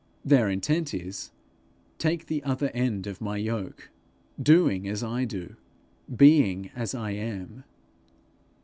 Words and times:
Their 0.25 0.49
intent 0.49 0.95
is, 0.95 1.29
'Take 1.99 2.25
the 2.25 2.43
other 2.43 2.71
end 2.73 3.05
of 3.05 3.21
my 3.21 3.37
yoke, 3.37 3.91
doing 4.41 4.87
as 4.87 5.03
I 5.03 5.25
do, 5.25 5.57
being 6.17 6.71
as 6.75 6.95
I 6.95 7.11
am.' 7.11 7.63